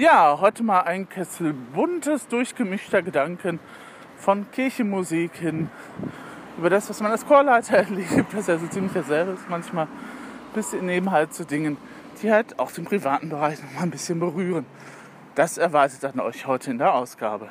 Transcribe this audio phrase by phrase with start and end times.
[0.00, 3.60] Ja, heute mal ein Kessel buntes, durchgemischter Gedanken
[4.16, 5.68] von Kirchenmusik hin
[6.56, 9.88] über das, was man als Chorleiter erlebt, das ja so ziemlich dasselbe ist manchmal,
[10.54, 11.76] bis in eben halt zu Dingen,
[12.22, 14.64] die halt auch den privaten Bereich noch mal ein bisschen berühren.
[15.34, 17.50] Das erwartet dann euch heute in der Ausgabe.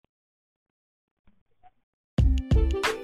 [2.55, 3.00] you